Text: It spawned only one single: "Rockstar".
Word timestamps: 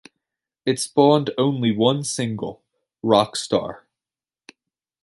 It 0.65 0.79
spawned 0.79 1.29
only 1.37 1.71
one 1.71 2.03
single: 2.03 2.63
"Rockstar". 3.03 3.81